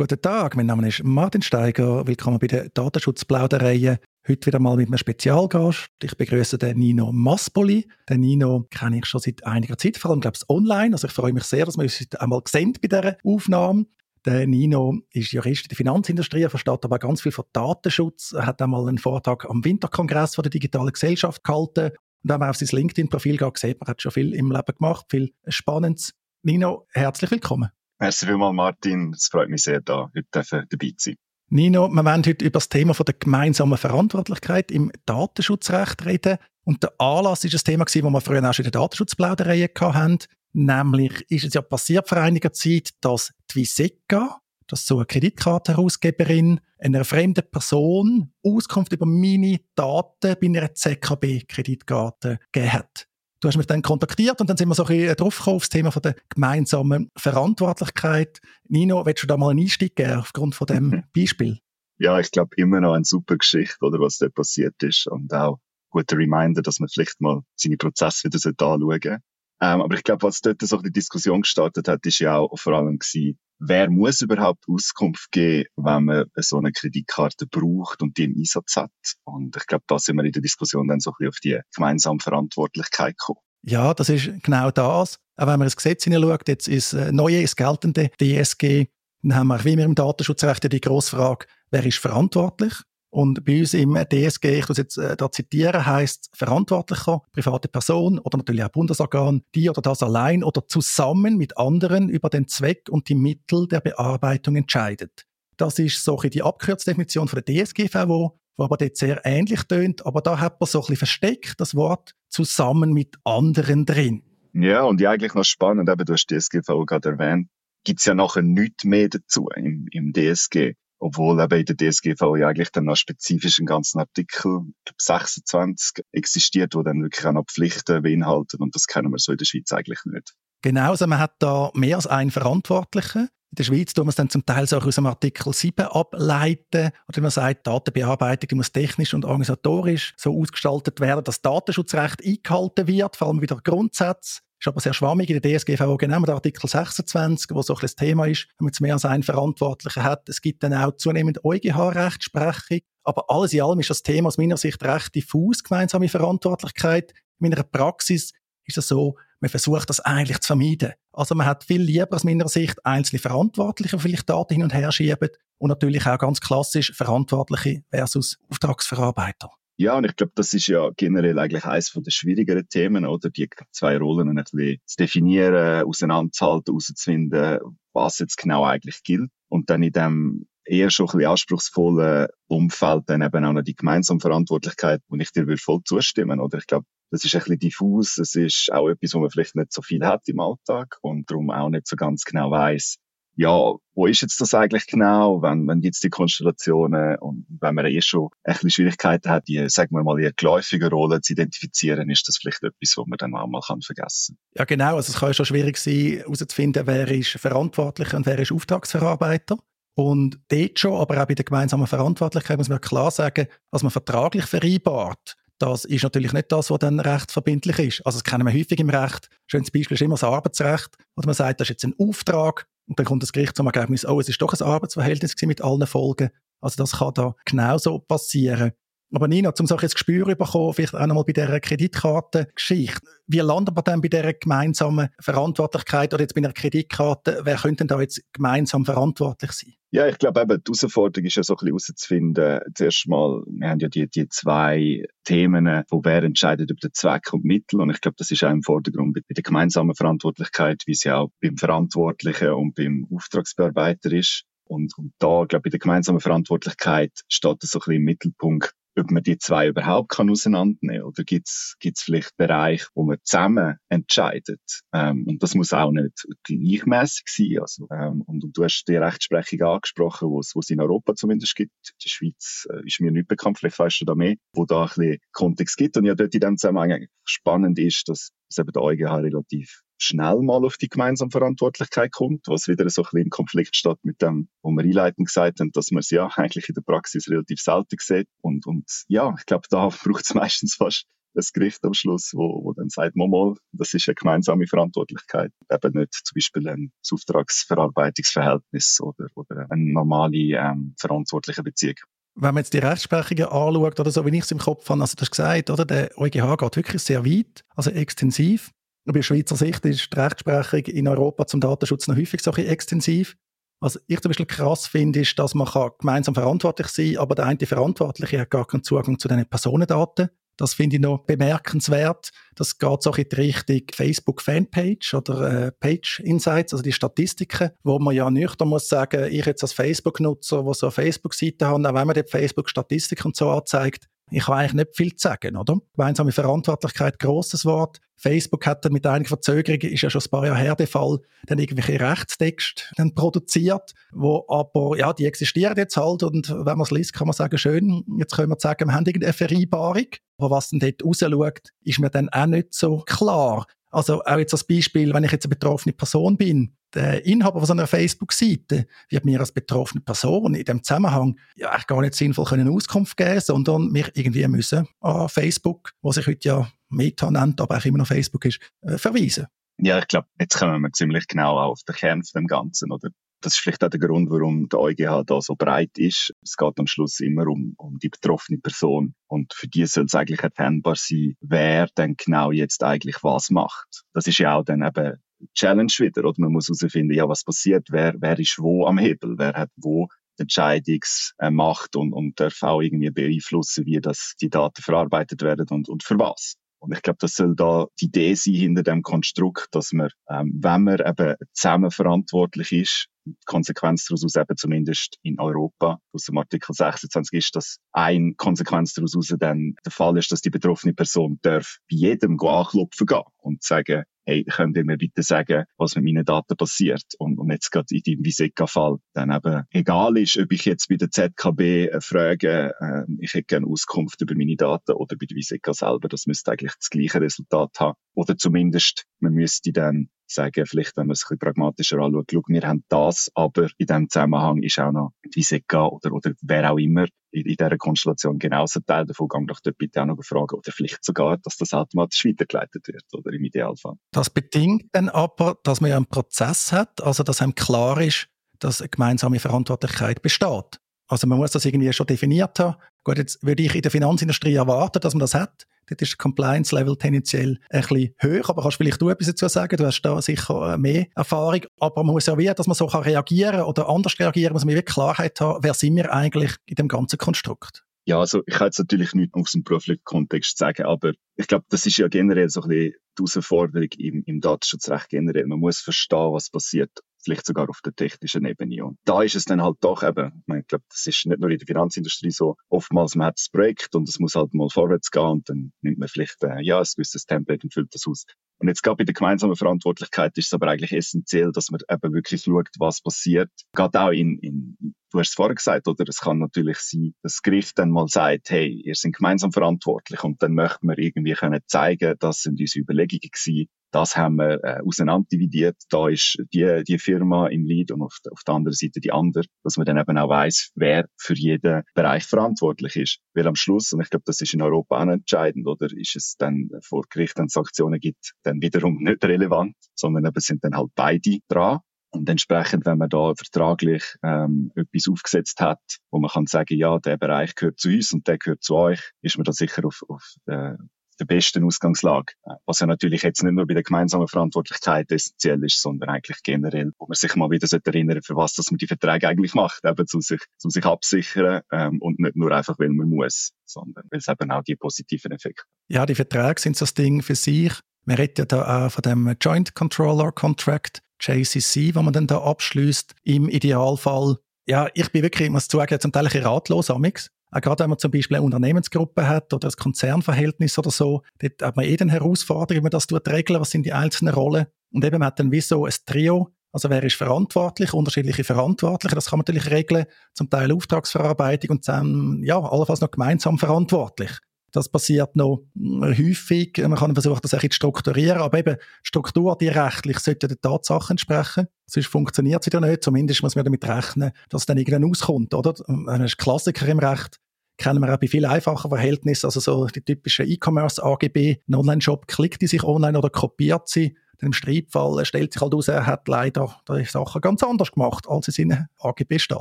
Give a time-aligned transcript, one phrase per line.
[0.00, 2.06] Guten Tag, mein Name ist Martin Steiger.
[2.06, 3.98] Willkommen bei der Datenschutzplaudereien.
[4.26, 5.88] Heute wieder mal mit einem Spezialgast.
[6.02, 7.86] Ich begrüße den Nino Maspoli.
[8.08, 10.94] Den Nino kenne ich schon seit einiger Zeit, vor allem glaube ich online.
[10.94, 13.84] Also ich freue mich sehr, dass wir uns heute einmal sehen bei dieser Aufnahme.
[14.24, 18.32] Der Nino ist Jurist in der Finanzindustrie, er versteht aber ganz viel von Datenschutz.
[18.32, 21.90] Er hat einmal einen Vortrag am Winterkongress von der digitalen Gesellschaft gehalten.
[22.22, 24.74] Und wenn man auf sein LinkedIn-Profil geht, sieht man, er hat schon viel im Leben
[24.78, 26.14] gemacht, viel Spannendes.
[26.42, 27.68] Nino, herzlich willkommen.
[28.00, 29.12] Merci vielmals, Martin.
[29.12, 31.16] Es freut mich sehr, da heute dabei zu sein.
[31.50, 36.38] Nino, wir wollen heute über das Thema der gemeinsamen Verantwortlichkeit im Datenschutzrecht reden.
[36.64, 40.18] Und der Anlass ist ein Thema, das wir früher auch schon in der Datenschutzplauderei hatten.
[40.52, 46.60] Nämlich ist es ja passiert vor einiger Zeit, dass die Viseca, das so eine Kreditkarte-Herausgeberin,
[46.78, 53.09] einer fremden Person Auskunft über meine Daten bei einer ZKB-Kreditkarte gegeben hat.
[53.40, 55.70] Du hast mich dann kontaktiert und dann sind wir so ein bisschen draufgekommen auf das
[55.70, 58.40] Thema von der gemeinsamen Verantwortlichkeit.
[58.68, 61.04] Nino, willst du da mal einen Einstieg geben aufgrund von dem mhm.
[61.16, 61.58] Beispiel?
[61.98, 65.58] Ja, ich glaube immer noch eine super Geschichte, oder was da passiert ist und auch
[65.90, 69.18] guter Reminder, dass man vielleicht mal seine Prozesse wieder anschauen sollte.
[69.62, 72.74] Ähm, aber ich glaube, was dort so die Diskussion gestartet hat, ist ja auch vor
[72.74, 78.24] allem gewesen, wer muss überhaupt Auskunft geben, wenn man so eine Kreditkarte braucht und die
[78.24, 78.90] im Einsatz hat?
[79.24, 81.60] Und ich glaube, da sind wir in der Diskussion dann so ein bisschen auf die
[81.74, 83.40] gemeinsame Verantwortlichkeit gekommen.
[83.62, 85.18] Ja, das ist genau das.
[85.36, 88.86] Auch wenn man ins Gesetz hineinschaut, jetzt ist äh, neue, das geltende DSG,
[89.22, 92.72] dann haben wir, wie immer im Datenschutzrecht, die grosse Frage, wer ist verantwortlich?
[93.10, 98.20] Und bei uns im DSG, ich muss jetzt äh, da zitieren, heißt Verantwortlicher, private Person
[98.20, 102.88] oder natürlich auch Bundesorgan, die oder das allein oder zusammen mit anderen über den Zweck
[102.88, 105.26] und die Mittel der Bearbeitung entscheidet.
[105.56, 110.06] Das ist so die abgekürzte Definition von der DSGVO, wo aber dort sehr ähnlich tönt,
[110.06, 114.22] aber da hat man so ein bisschen versteckt das Wort zusammen mit anderen drin.
[114.52, 117.48] Ja, und ja, eigentlich noch spannend, eben, du hast DSGVO gerade erwähnt,
[117.84, 122.48] gibt's ja nachher nichts mehr dazu im, im DSG obwohl eben in der DSGVO ja
[122.48, 127.32] eigentlich dann noch spezifisch einen ganzen Artikel, ich glaube 26, existiert, wo dann wirklich auch
[127.32, 130.34] noch Pflichten beinhaltet und das kennen wir so in der Schweiz eigentlich nicht.
[130.62, 133.28] Genau, also man hat da mehr als einen Verantwortlichen.
[133.52, 136.90] In der Schweiz tun wir es dann zum Teil so aus dem Artikel 7 ableiten.
[137.08, 143.16] Oder man sagt, Datenbearbeitung muss technisch und organisatorisch so ausgestaltet werden, dass Datenschutzrecht eingehalten wird,
[143.16, 147.50] vor allem wieder Grundsätze ist aber sehr schwammig in der DSGVO, genau der Artikel 26,
[147.52, 150.28] wo so ein das Thema ist, wenn man mehr als einen Verantwortlichen hat.
[150.28, 152.80] Es gibt dann auch zunehmend EuGH-Rechtsprechung.
[153.02, 157.12] Aber alles in allem ist das Thema aus meiner Sicht recht diffus, gemeinsame Verantwortlichkeit.
[157.40, 158.32] In meiner Praxis
[158.66, 160.92] ist es so, man versucht das eigentlich zu vermeiden.
[161.12, 164.92] Also man hat viel lieber aus meiner Sicht einzelne Verantwortliche, vielleicht Daten hin und her
[164.92, 169.50] schieben und natürlich auch ganz klassisch Verantwortliche versus Auftragsverarbeiter.
[169.80, 173.30] Ja, und ich glaube, das ist ja generell eigentlich eines den schwierigeren Themen, oder?
[173.30, 177.60] Die zwei Rollen ein bisschen zu definieren, auseinanderzuhalten, herauszufinden,
[177.94, 179.30] was jetzt genau eigentlich gilt.
[179.48, 183.74] Und dann in dem eher schon ein bisschen anspruchsvollen Umfeld dann eben auch noch die
[183.74, 186.58] gemeinsame Verantwortlichkeit, und ich dir würde voll zustimmen, oder?
[186.58, 188.18] Ich glaube, das ist ein bisschen diffus.
[188.18, 191.50] Es ist auch etwas, wo man vielleicht nicht so viel hat im Alltag und darum
[191.50, 192.98] auch nicht so ganz genau weiß,
[193.36, 197.86] ja, wo ist jetzt das eigentlich genau, wenn, wenn jetzt die Konstellationen und wenn man
[197.86, 202.10] eh schon ein bisschen Schwierigkeiten hat, die, sagen wir mal, die geläufige Rolle zu identifizieren,
[202.10, 204.96] ist das vielleicht etwas, was man dann auch mal kann vergessen Ja, genau.
[204.96, 209.56] Also es kann ja schon schwierig sein, herauszufinden, wer ist verantwortlich und wer ist Auftragsverarbeiter.
[209.94, 213.90] Und dort schon, aber auch bei der gemeinsamen Verantwortlichkeit muss man klar sagen, was man
[213.90, 218.06] vertraglich vereinbart, das ist natürlich nicht das, was dann rechtsverbindlich ist.
[218.06, 219.28] Also das kennen wir häufig im Recht.
[219.46, 222.98] Schönes Beispiel ist immer das Arbeitsrecht, wo man sagt, das ist jetzt ein Auftrag und
[222.98, 226.30] dann kommt das Gericht zum Ergebnis, oh, es ist doch ein Arbeitsverhältnis mit allen Folgen.
[226.60, 228.72] Also das kann da genauso passieren.
[229.12, 233.00] Aber Nina, um so ein Gespür bekommen, vielleicht auch nochmal bei dieser Kreditkartengeschichte.
[233.26, 237.40] Wie landet man denn bei dieser gemeinsamen Verantwortlichkeit oder jetzt bei einer Kreditkarte?
[237.42, 239.74] Wer könnte denn da jetzt gemeinsam verantwortlich sein?
[239.92, 242.60] Ja, ich glaube eben, die Herausforderung ist ja so ein bisschen herauszufinden.
[242.76, 247.32] Zuerst mal, wir haben ja die, die zwei Themen, wo wer entscheidet über den Zweck
[247.32, 247.80] und Mittel.
[247.80, 251.30] Und ich glaube, das ist auch im Vordergrund bei der gemeinsamen Verantwortlichkeit, wie sie auch
[251.42, 254.44] beim Verantwortlichen und beim Auftragsbearbeiter ist.
[254.62, 258.04] Und, und da, glaube ich, bei der gemeinsamen Verantwortlichkeit steht das so ein bisschen im
[258.04, 263.18] Mittelpunkt, ob man die zwei überhaupt kann auseinandernehmen oder gibt's gibt's vielleicht Bereiche, wo man
[263.22, 264.60] zusammen entscheidet?
[264.92, 268.96] Ähm, und das muss auch nicht gleichmäßig sein also ähm, und, und, du hast die
[268.96, 271.72] Rechtsprechung angesprochen wo es in Europa zumindest gibt.
[272.04, 274.88] Die Schweiz äh, ist mir nicht bekannt vielleicht weißt du da mehr wo da ein
[274.88, 278.82] bisschen Kontext gibt und ja dort in dem Zusammenhang spannend ist dass, dass eben der
[278.82, 283.30] EuGH relativ schnell mal auf die gemeinsame Verantwortlichkeit kommt, was wieder so ein bisschen im
[283.30, 286.74] Konflikt steht mit dem, wo wir einleitend gesagt haben, dass man es ja eigentlich in
[286.74, 288.28] der Praxis relativ selten sieht.
[288.40, 292.64] Und, und ja, ich glaube, da braucht es meistens fast das Gericht am Schluss, wo,
[292.64, 298.98] wo dann sagt, mal, das ist eine gemeinsame Verantwortlichkeit, eben nicht zum Beispiel ein Auftragsverarbeitungsverhältnis
[299.00, 301.96] oder, oder eine normale ähm, verantwortliche Beziehung
[302.36, 305.14] wenn man jetzt die Rechtsprechungen anschaut, oder so wie ich es im Kopf habe, also
[305.14, 308.70] du hast gesagt, oder, der EuGH geht wirklich sehr weit, also extensiv.
[309.12, 313.36] Bei Schweizer Sicht ist die Rechtsprechung in Europa zum Datenschutz noch häufig so ein extensiv.
[313.80, 315.68] Was ich zum Beispiel krass finde, ist, dass man
[315.98, 320.28] gemeinsam verantwortlich sein kann, aber der eine Verantwortliche hat gar keinen Zugang zu diesen Personendaten.
[320.58, 322.30] Das finde ich noch bemerkenswert.
[322.54, 327.70] Das geht so in die Richtung Facebook Fanpage oder äh, Page Insights, also die Statistiken,
[327.82, 331.86] wo man ja nüchtern muss sagen, ich jetzt als Facebook-Nutzer, der so eine Facebook-Seite hat,
[331.86, 335.56] auch wenn man die Facebook-Statistik und so anzeigt, ich habe eigentlich nicht viel zu sagen,
[335.56, 335.78] oder?
[335.94, 337.98] Gemeinsame Verantwortlichkeit, grosses Wort.
[338.16, 341.18] Facebook hat dann mit einigen Verzögerungen, ist ja schon ein paar Jahre her der Fall,
[341.46, 346.82] dann irgendwelche Rechtstexte dann produziert, wo aber, ja, die existieren jetzt halt und wenn man
[346.82, 350.06] es liest, kann man sagen, schön, jetzt können wir sagen, wir haben irgendeine Vereinbarung.
[350.38, 353.66] Aber was dann dort rausschaut, ist mir dann auch nicht so klar.
[353.90, 357.78] Also auch jetzt als Beispiel, wenn ich jetzt eine betroffene Person bin, der Inhaber von
[357.78, 362.68] einer Facebook-Seite wird mir als betroffene Person in dem Zusammenhang ja gar nicht sinnvoll können
[362.68, 367.76] Auskunft geben, sondern mich irgendwie müssen an Facebook, was sich heute ja Meta nennt, aber
[367.76, 369.46] auch immer noch Facebook ist, äh, verweisen.
[369.78, 373.10] Ja, ich glaube, jetzt kommen wir ziemlich genau auf den Kern von dem Ganzen, oder?
[373.42, 376.34] Das ist vielleicht auch der Grund, warum der EuGH da so breit ist.
[376.42, 379.14] Es geht am Schluss immer um, um die betroffene Person.
[379.28, 384.02] Und für die soll es eigentlich erkennbar sein, wer denn genau jetzt eigentlich was macht.
[384.12, 385.16] Das ist ja auch dann eben
[385.54, 386.34] Challenge wieder, oder?
[386.38, 390.08] Man muss herausfinden, ja, was passiert, wer, wer ist wo am Hebel, wer hat wo
[390.38, 395.88] die Entscheidungsmacht und, und darf auch irgendwie beeinflussen, wie das die Daten verarbeitet werden und,
[395.88, 396.54] und für was.
[396.82, 400.58] Und ich glaube, das soll da die Idee sein hinter dem Konstrukt, dass man, ähm,
[400.62, 406.38] wenn man eben zusammen verantwortlich ist, die Konsequenz daraus eben zumindest in Europa aus dem
[406.38, 411.38] Artikel 26 ist, dass ein Konsequenz daraus dann der Fall ist, dass die betroffene Person
[411.42, 416.04] darf bei jedem anklopfen gehen und sagen, hey, könnt ihr mir bitte sagen, was mit
[416.04, 417.02] meinen Daten passiert?
[417.18, 420.96] Und, und jetzt gerade in deinem Viseka-Fall dann eben egal ist, ob ich jetzt bei
[420.96, 425.36] der ZKB äh, frage, äh, ich hätte gerne Auskunft über meine Daten oder bei der
[425.36, 427.96] Viseka selber, das müsste eigentlich das gleiche Resultat haben.
[428.14, 432.42] Oder zumindest, man müsste dann sagen, vielleicht, wenn man es ein bisschen pragmatischer anschaut, schau,
[432.46, 436.72] wir haben das, aber in diesem Zusammenhang ist auch noch die Viseka oder, oder wer
[436.72, 440.22] auch immer in, in dieser Konstellation genauso Teil davon, gang doch dort bitte auch noch
[440.22, 443.94] fragen oder vielleicht sogar, dass das automatisch weitergeleitet wird oder im Idealfall.
[444.12, 448.28] Das bedingt dann aber, dass man ja einen Prozess hat, also dass einem klar ist,
[448.58, 450.80] dass eine gemeinsame Verantwortlichkeit besteht.
[451.10, 452.76] Also man muss das irgendwie schon definiert haben.
[453.02, 455.66] Gut, jetzt würde ich in der Finanzindustrie erwarten, dass man das hat.
[455.88, 459.76] Dort ist Compliance-Level tendenziell ein bisschen höher, aber kannst vielleicht du etwas dazu sagen?
[459.76, 461.62] Du hast da sicher äh, mehr Erfahrung.
[461.80, 464.76] Aber man muss ja wie, dass man so reagieren kann oder anders reagieren, muss man
[464.76, 467.82] wirklich Klarheit haben, wer sind wir eigentlich in dem ganzen Konstrukt?
[468.04, 471.64] Ja, also ich kann jetzt natürlich nicht aus dem beruflichen Kontext sagen, aber ich glaube,
[471.70, 475.46] das ist ja generell so ein bisschen die Herausforderung im, im Datenschutzrecht generell.
[475.46, 476.92] Man muss verstehen, was passiert
[477.22, 478.84] vielleicht sogar auf der technischen Ebene.
[478.84, 481.58] Und da ist es dann halt doch eben, ich glaube, das ist nicht nur in
[481.58, 485.22] der Finanzindustrie so, oftmals man hat das Projekt und es muss halt mal vorwärts gehen
[485.22, 488.24] und dann nimmt man vielleicht, äh, ja, ein gewisses Template und füllt das aus.
[488.58, 492.12] Und jetzt gerade bei der gemeinsamen Verantwortlichkeit ist es aber eigentlich essentiell, dass man eben
[492.12, 493.50] wirklich schaut, was passiert.
[493.72, 497.34] Gerade auch in, in du hast es vorher gesagt, oder es kann natürlich sein, dass
[497.34, 501.32] das Gericht dann mal sagt, hey, ihr seid gemeinsam verantwortlich und dann möchte man irgendwie
[501.32, 505.76] können zeigen, das sind unsere Überlegungen gewesen, das haben wir äh, auseinanderdividiert.
[505.90, 509.44] Da ist die, die Firma im Lead und auf, auf der anderen Seite die andere,
[509.64, 513.18] dass man dann eben auch weiß, wer für jeden Bereich verantwortlich ist.
[513.34, 516.36] Weil am Schluss, und ich glaube, das ist in Europa auch entscheidend, oder ist es
[516.38, 520.90] dann vor Gericht, es Sanktionen gibt, dann wiederum nicht relevant, sondern eben sind dann halt
[520.94, 521.80] beide dran.
[522.12, 525.80] Und entsprechend, wenn man da vertraglich ähm, etwas aufgesetzt hat,
[526.10, 529.12] wo man kann sagen, ja, der Bereich gehört zu uns und der gehört zu euch,
[529.22, 530.74] ist man da sicher auf, auf äh,
[531.20, 532.32] der besten Ausgangslage.
[532.66, 536.92] Was ja natürlich jetzt nicht nur bei der gemeinsamen Verantwortlichkeit essentiell ist, sondern eigentlich generell,
[536.98, 540.06] wo man sich mal wieder erinnern für was dass man die Verträge eigentlich macht, eben
[540.06, 544.18] zu sich, zu sich absichern ähm, und nicht nur einfach, weil man muss, sondern weil
[544.18, 547.72] es eben auch die positiven Effekte Ja, die Verträge sind so das Ding für sich.
[548.04, 552.42] Man redet ja da auch von dem Joint Controller Contract, JCC, wo man dann da
[552.42, 553.14] abschließt.
[553.24, 554.38] Im Idealfall
[554.70, 557.30] ja, ich bin wirklich, ich muss sagen, zum Teil ein ratlos, amix.
[557.50, 561.62] Auch gerade wenn man zum Beispiel eine Unternehmensgruppe hat oder ein Konzernverhältnis oder so, dort
[561.62, 564.66] hat man eh eine Herausforderung, wie man das regeln was sind die einzelnen Rollen.
[564.92, 569.14] Und eben man hat dann wie so ein Trio, also wer ist verantwortlich, unterschiedliche Verantwortliche,
[569.14, 574.30] das kann man natürlich regeln, zum Teil Auftragsverarbeitung und dann, ja, allenfalls noch gemeinsam verantwortlich.
[574.72, 576.78] Das passiert noch häufig.
[576.78, 581.14] Man kann versuchen, das ein zu strukturieren, aber eben, Struktur, die rechtlich sollte den Tatsachen
[581.14, 581.66] entsprechen.
[581.86, 583.02] Sonst funktioniert sie ja nicht.
[583.02, 585.72] Zumindest muss man damit rechnen, dass dann irgendwann auskommt, oder?
[585.72, 587.40] Das ist Klassiker im Recht.
[587.80, 592.62] kennen wir auch bei viel einfachen Verhältnissen, also so die typischen E-Commerce-AGB, ein Online-Shop klickt
[592.62, 594.16] die sich online oder kopiert sie.
[594.38, 598.26] Dann im Streitfall stellt sich halt heraus, er hat leider die Sachen ganz anders gemacht,
[598.28, 599.58] als es in AGB steht.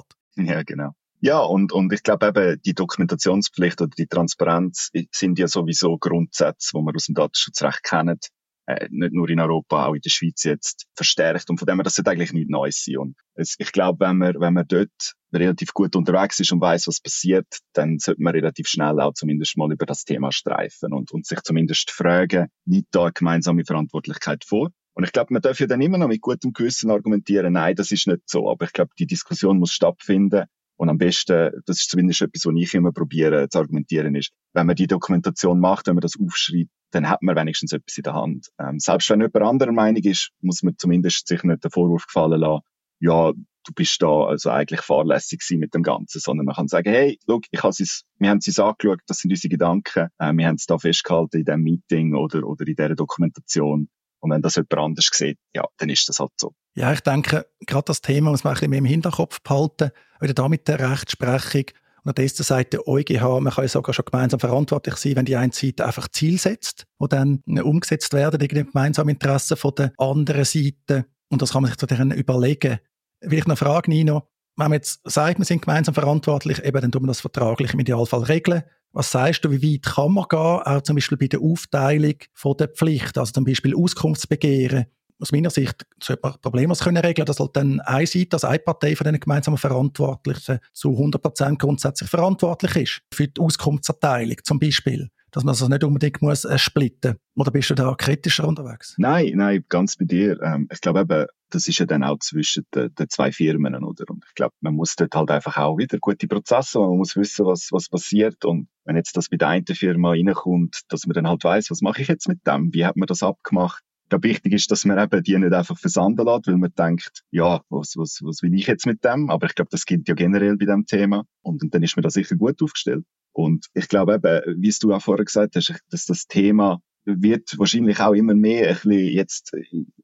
[0.36, 0.92] Ja, genau.
[1.22, 6.72] Ja, und, und ich glaube eben, die Dokumentationspflicht oder die Transparenz sind ja sowieso Grundsätze,
[6.74, 8.30] die man aus dem Datenschutzrecht kennt.
[8.68, 11.50] Äh, nicht nur in Europa, auch in der Schweiz jetzt verstärkt.
[11.50, 12.98] Und von dem her, das sollte eigentlich nicht neu sein.
[13.00, 16.88] Und es, ich glaube, wenn man, wenn man dort relativ gut unterwegs ist und weiß,
[16.88, 21.12] was passiert, dann sollte man relativ schnell auch zumindest mal über das Thema streifen und,
[21.12, 24.70] und sich zumindest fragen, liegt da gemeinsame Verantwortlichkeit vor?
[24.94, 27.92] Und ich glaube, man darf ja dann immer noch mit gutem Gewissen argumentieren, nein, das
[27.92, 28.50] ist nicht so.
[28.50, 30.46] Aber ich glaube, die Diskussion muss stattfinden.
[30.79, 34.65] Und am besten, das ist zumindest etwas, was ich immer probiere zu argumentieren, ist, wenn
[34.65, 38.13] man die Dokumentation macht, wenn man das aufschreibt, dann hat man wenigstens etwas in der
[38.13, 38.48] Hand.
[38.57, 42.39] Ähm, selbst wenn jemand anderer Meinung ist, muss man zumindest sich nicht den Vorwurf gefallen
[42.39, 42.63] lassen,
[43.01, 47.19] ja, du bist da also eigentlich fahrlässig mit dem Ganzen, sondern man kann sagen, hey,
[47.27, 50.55] look, ich habe es, wir haben es angeschaut, das sind unsere Gedanken, äh, wir haben
[50.55, 53.89] es da festgehalten in diesem Meeting oder, oder in dieser Dokumentation.
[54.21, 56.53] Und wenn das jemand anders sieht, ja, dann ist das halt so.
[56.74, 60.34] Ja, ich denke, gerade das Thema muss man ein bisschen mehr im Hinterkopf behalten, wieder
[60.34, 61.66] da mit der Rechtsprechung.
[62.04, 65.26] Und an dieser Seite der EuGH, man kann ja sogar schon gemeinsam verantwortlich sein, wenn
[65.26, 69.92] die eine Seite einfach Ziel setzt, die dann umgesetzt werden, gegen gemeinsamen Interessen von der
[69.98, 71.06] anderen Seite.
[71.30, 72.80] Und das kann man sich dann überlegen.
[73.22, 74.24] Will ich noch fragen, Nino,
[74.56, 77.80] wenn man jetzt sagt, wir sind gemeinsam verantwortlich, eben, dann tun wir das vertraglich im
[77.80, 78.64] Idealfall regeln.
[78.92, 82.58] Was sagst du, wie weit kann man gehen, auch zum Beispiel bei der Aufteilung von
[82.58, 84.86] der Pflicht, also zum Beispiel Auskunftsbegehren?
[85.20, 85.86] Aus meiner Sicht
[86.22, 89.58] man problemlos können regeln, dass halt dann eine Seite, also eine Partei von den gemeinsamen
[89.58, 93.02] Verantwortlichen zu 100% grundsätzlich verantwortlich ist.
[93.14, 97.52] Für die Auskunftserteilung zum Beispiel dass man es also nicht unbedingt muss äh, splitten Oder
[97.52, 98.96] bist du da kritischer unterwegs?
[98.98, 100.42] Nein, nein, ganz bei dir.
[100.42, 104.06] Ähm, ich glaube eben, das ist ja dann auch zwischen den, den zwei Firmen, oder?
[104.10, 107.46] Und ich glaube, man muss dort halt einfach auch wieder gute Prozesse, man muss wissen,
[107.46, 108.46] was, was passiert.
[108.46, 111.82] Und wenn jetzt das bei der einen Firma reinkommt, dass man dann halt weiß, was
[111.82, 112.74] mache ich jetzt mit dem?
[112.74, 113.84] Wie hat man das abgemacht?
[114.10, 117.22] Ich glaube, wichtig ist, dass man eben die nicht einfach versanden lässt, weil man denkt,
[117.30, 119.30] ja, was, was, was will ich jetzt mit dem?
[119.30, 121.25] Aber ich glaube, das gilt ja generell bei dem Thema.
[121.44, 123.06] Und, und dann ist man da sicher gut aufgestellt.
[123.34, 128.00] Und ich glaube eben, wie du auch vorher gesagt hast, dass das Thema wird wahrscheinlich
[128.00, 129.54] auch immer mehr ein bisschen jetzt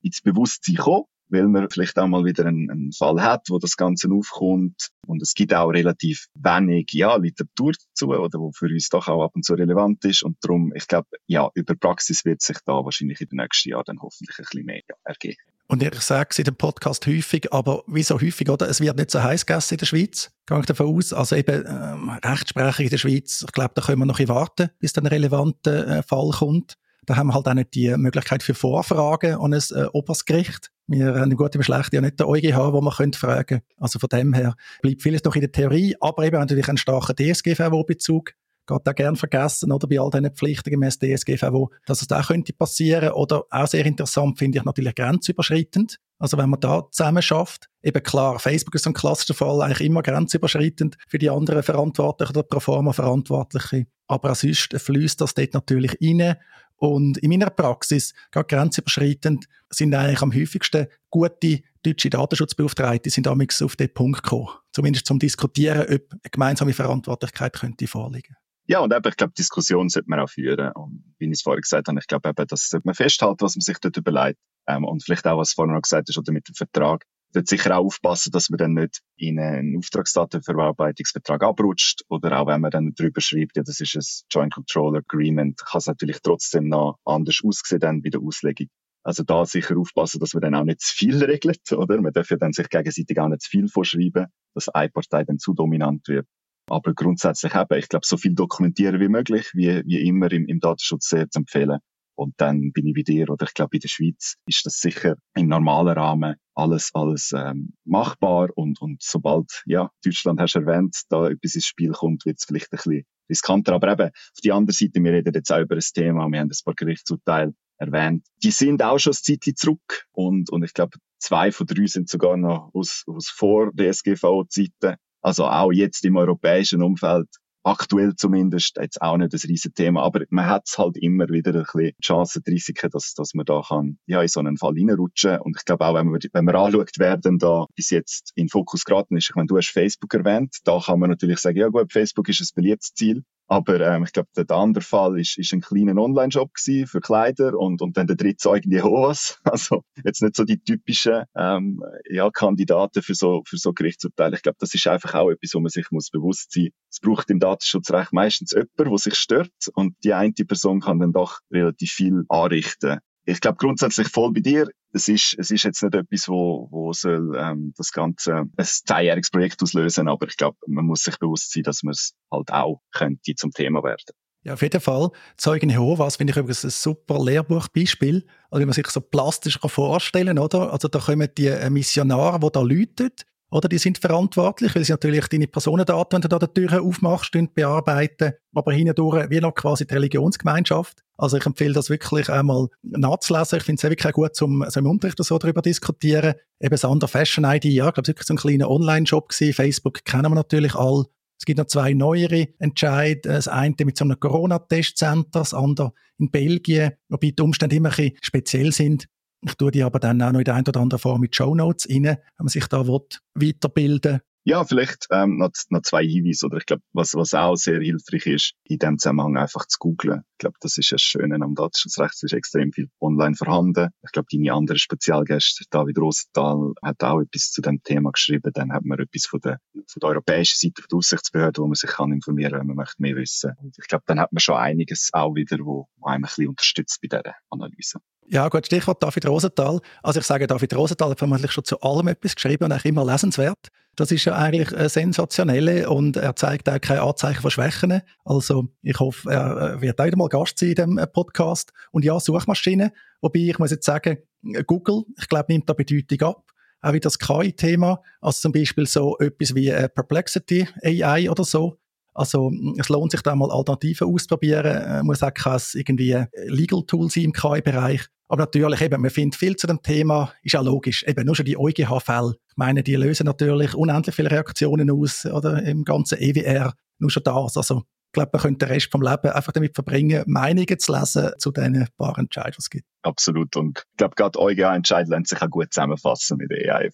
[0.03, 3.77] ins Bewusstsein kommen weil man vielleicht auch mal wieder einen, einen, Fall hat, wo das
[3.77, 4.89] Ganze aufkommt.
[5.07, 9.23] Und es gibt auch relativ wenig, ja, Literatur dazu, oder wo für uns doch auch
[9.23, 10.23] ab und zu relevant ist.
[10.23, 13.83] Und darum, ich glaube, ja, über Praxis wird sich da wahrscheinlich in den nächsten Jahren
[13.85, 15.37] dann hoffentlich ein bisschen mehr ergeben.
[15.67, 18.69] Und ich sage es in dem Podcast häufig, aber wie so häufig, oder?
[18.69, 20.31] Es wird nicht so heiß gegessen in der Schweiz.
[20.45, 21.11] Gehe ich davon aus.
[21.11, 24.69] Also eben, ähm, Rechtsprechung in der Schweiz, ich glaube, da können wir noch ein warten,
[24.79, 26.77] bis dann ein relevanter äh, Fall kommt.
[27.05, 30.71] Da haben wir halt auch nicht die Möglichkeit für Vorfragen an ein äh, Oberstgericht.
[30.87, 33.61] Wir haben im Guten im Schlechten ja nicht den EuGH, wo man könnte fragen.
[33.77, 37.15] Also von dem her bleibt vieles noch in der Theorie, aber eben natürlich einen starken
[37.15, 38.33] DSGVO-Bezug.
[38.67, 42.53] Geht auch gern vergessen, oder bei all diesen Pflichten gemäß DSGVO, dass es da könnte
[42.53, 43.11] passieren.
[43.11, 45.99] Oder auch sehr interessant finde ich natürlich grenzüberschreitend.
[46.17, 49.87] Also wenn man da zusammen schafft, eben klar, Facebook ist so ein klassischer Fall, eigentlich
[49.87, 53.85] immer grenzüberschreitend für die anderen Verantwortlichen oder Proforma Verantwortliche.
[54.07, 56.37] Aber sonst fließt das dort natürlich rein
[56.77, 63.61] und in meiner Praxis, gerade grenzüberschreitend, sind eigentlich am häufigsten gute deutsche Datenschutzbeauftragte sind damals
[63.61, 64.49] auf den Punkt gekommen.
[64.73, 68.35] Zumindest zum Diskutieren, ob eine gemeinsame Verantwortlichkeit könnte vorliegen.
[68.67, 70.71] Ja, und eben, ich glaube, Diskussion sollte man auch führen.
[70.73, 73.55] Und wie ich es vorher gesagt habe, ich glaube eben, das sollte man festhalten, was
[73.55, 74.39] man sich dort überlegt.
[74.67, 77.05] Ähm, und vielleicht auch, was vorhin noch gesagt ist, oder mit dem Vertrag
[77.35, 82.61] dort sicher auch aufpassen, dass man dann nicht in einen Auftragsdatenverarbeitungsvertrag abrutscht oder auch wenn
[82.61, 86.69] man dann drüber schreibt, ja, das ist ein Joint Control Agreement, kann es natürlich trotzdem
[86.69, 88.67] noch anders aussehen dann bei der Auslegung.
[89.03, 92.01] Also da sicher aufpassen, dass man dann auch nicht zu viel regelt, oder?
[92.01, 95.37] Man darf ja dann sich gegenseitig auch nicht zu viel vorschreiben, dass eine Partei dann
[95.37, 96.27] zu dominant wird.
[96.67, 100.59] Aber grundsätzlich eben, ich glaube, so viel dokumentieren wie möglich, wie, wie immer im, im
[100.59, 101.79] Datenschutz sehr zu empfehlen.
[102.15, 105.15] Und dann bin ich wie dir, oder ich glaube, in der Schweiz ist das sicher
[105.35, 108.49] im normalen Rahmen alles, alles ähm, machbar.
[108.55, 112.45] Und, und sobald, ja, Deutschland hast du erwähnt, da etwas ins Spiel kommt, wird es
[112.45, 113.73] vielleicht ein bisschen riskanter.
[113.73, 116.49] Aber eben, auf die andere Seite, wir reden jetzt auch über ein Thema, wir haben
[116.49, 118.25] ein paar Gerichtsurteile erwähnt.
[118.43, 120.05] Die sind auch schon ein Zeit zurück.
[120.13, 124.95] Und, und ich glaube, zwei von drei sind sogar noch aus, aus vor DSGVO-Zeiten.
[125.21, 127.27] Also auch jetzt im europäischen Umfeld
[127.65, 131.53] aktuell zumindest jetzt auch nicht ein riesen Thema, aber man hat es halt immer wieder
[131.53, 134.73] ein bisschen Chancen, die Risiken, dass, dass man da kann, ja, in so einen Fall
[134.73, 135.39] reinrutschen.
[135.39, 138.49] Und ich glaube auch, wenn man, wenn man anschaut, wer denn da bis jetzt in
[138.49, 141.69] Fokus geraten ist, ich meine, du hast Facebook erwähnt, da kann man natürlich sagen, ja
[141.69, 143.23] gut, Facebook ist ein beliebtes Ziel.
[143.47, 147.57] Aber ähm, ich glaube, der, der andere Fall ist, ist ein kleiner Online-Shop für Kleider
[147.57, 149.39] und, und dann der dritte Zeugen Jehovas.
[149.55, 154.35] Also jetzt nicht so die typischen ähm, ja, Kandidaten für so, für so Gerichtsurteile.
[154.35, 156.69] Ich glaube, das ist einfach auch etwas, wo man sich muss bewusst sein.
[156.89, 161.13] Es braucht im Datenschutzrecht meistens jemand, der sich stört und die eine Person kann dann
[161.13, 164.67] doch relativ viel anrichten ich glaube grundsätzlich voll bei dir.
[164.91, 169.31] Es ist, es ist jetzt nicht etwas, wo, wo soll, ähm, das ganze ein zweijähriges
[169.31, 172.81] Projekt auslösen, aber ich glaube, man muss sich bewusst sein, dass man es halt auch
[172.91, 174.15] könnte zum Thema werden.
[174.43, 175.09] Ja, auf jeden Fall.
[175.37, 178.27] Zeugen Jehovas finde ich übrigens ein super Lehrbuchbeispiel.
[178.51, 180.71] Also, wie man sich so plastisch vorstellen kann, oder?
[180.71, 183.09] Also, da kommen die Missionare, die da läuten,
[183.51, 183.69] oder?
[183.69, 188.33] Die sind verantwortlich, weil sie natürlich deine Personendaten, wenn du da die Türen aufmachst, bearbeiten,
[188.53, 191.03] aber hindurch wie noch quasi die Religionsgemeinschaft.
[191.17, 193.59] Also ich empfehle das wirklich einmal nachzulesen.
[193.59, 196.35] Ich finde es wirklich auch gut, zum, so im Unterricht so darüber diskutieren.
[196.59, 199.33] Eben Sander Fashion ID, ja, ich glaube, es wirklich so ein kleiner Online-Shop.
[199.33, 201.05] Facebook kennen wir natürlich alle.
[201.37, 203.25] Es gibt noch zwei neuere Entscheid.
[203.25, 207.95] Das eine mit so einem Corona-Testcenter, das andere in Belgien, wobei die Umstände immer ein
[207.95, 209.07] bisschen speziell sind.
[209.45, 211.53] Ich tue die aber dann auch noch in der einen oder anderen Form mit Show
[211.53, 216.45] Notes rein, wenn man sich da weiterbilden ja, vielleicht ähm, noch, noch zwei Hinweise.
[216.45, 220.21] Oder ich glaube, was, was auch sehr hilfreich ist, in dem Zusammenhang einfach zu googlen.
[220.33, 222.13] Ich glaube, das ist das Schöne am Datenschutzrecht.
[222.13, 223.89] Es ist extrem viel online vorhanden.
[224.03, 228.51] Ich glaube, deine andere Spezialgäste, David Rosenthal, hat auch etwas zu dem Thema geschrieben.
[228.53, 231.73] Dann hat man etwas von der, von der europäischen Seite, von der Aussichtsbehörde, wo man
[231.73, 233.53] sich kann informieren kann, wenn man möchte mehr wissen.
[233.59, 236.49] Und ich glaube, dann hat man schon einiges auch wieder, wo, wo einem ein bisschen
[236.49, 237.99] unterstützt bei dieser Analyse.
[238.27, 239.79] Ja, gut, Stichwort David Rosenthal.
[240.01, 243.05] Also ich sage, David Rosenthal hat vermutlich schon zu allem etwas geschrieben und auch immer
[243.05, 243.69] lesenswert.
[243.95, 248.01] Das ist ja eigentlich eine sensationelle und er zeigt auch keine Anzeichen von Schwächen.
[248.25, 251.71] Also ich hoffe, er wird auch mal Gast sein in diesem äh, Podcast.
[251.91, 252.91] Und ja, Suchmaschine.
[253.21, 254.17] Wobei ich muss jetzt sagen,
[254.65, 256.43] Google, ich glaube, nimmt da Bedeutung ab.
[256.81, 258.01] Auch wie das KI-Thema.
[258.21, 261.77] Also zum Beispiel so etwas wie äh, Perplexity AI oder so.
[262.15, 264.65] Also es lohnt sich da mal Alternativen auszuprobieren.
[264.65, 268.07] Ich äh, muss auch kein irgendwie Legal Tool sein im KI-Bereich.
[268.27, 271.03] Aber natürlich eben, man findet viel zu dem Thema, ist ja logisch.
[271.03, 272.35] Eben nur schon die EuGH-Fälle.
[272.49, 275.61] Ich meine, die lösen natürlich unendlich viele Reaktionen aus, oder?
[275.63, 276.73] Im ganzen EWR.
[276.97, 277.57] Nur schon das.
[277.57, 281.31] Also, ich glaube, man könnte den Rest vom Leben einfach damit verbringen, Meinungen zu lesen
[281.37, 282.85] zu diesen paar Entscheidungen, die es gibt.
[283.03, 283.55] Absolut.
[283.57, 286.89] Und ich glaube, gerade EuGH-Entscheid lässt sich auch gut zusammenfassen mit der AI.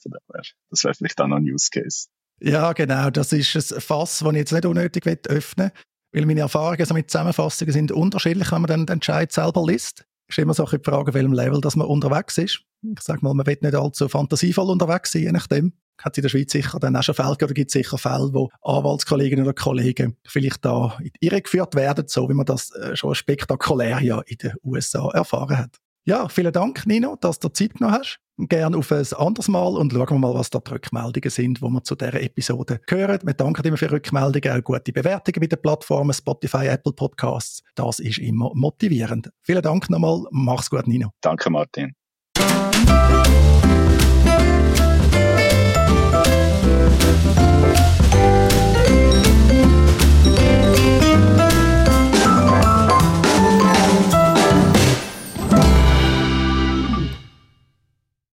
[0.70, 2.08] Das wäre vielleicht auch noch ein Use Case.
[2.42, 3.10] Ja, genau.
[3.10, 5.72] Das ist ein Fass, das ich jetzt nicht unnötig öffnen
[6.12, 6.22] will.
[6.22, 10.40] Weil meine Erfahrungen mit Zusammenfassungen sind unterschiedlich, wenn man dann den Entscheid selber liest ist
[10.40, 12.62] immer so die Frage, welchem Level dass man unterwegs ist.
[12.82, 15.74] Ich sage mal, man will nicht allzu fantasievoll unterwegs sein, je nachdem.
[16.02, 18.34] Hat es in der Schweiz sicher dann auch schon Fälle oder gibt es sicher Fälle,
[18.34, 22.72] wo Anwaltskolleginnen oder Kollegen vielleicht da in die Irre geführt werden, so wie man das
[22.72, 25.78] äh, schon spektakulär ja in den USA erfahren hat.
[26.06, 28.20] Ja, vielen Dank, Nino, dass du Zeit genommen hast.
[28.48, 31.62] Gerne auf ein anderes Mal und schauen wir mal, was da die Rückmeldungen sind, die
[31.62, 33.20] wir zu dieser Episode hören.
[33.24, 37.64] Wir danken immer für Rückmeldungen, auch gute Bewertungen bei den Plattformen Spotify, Apple Podcasts.
[37.76, 39.30] Das ist immer motivierend.
[39.42, 40.24] Vielen Dank nochmal.
[40.32, 41.10] Mach's gut, Nino.
[41.22, 41.94] Danke, Martin.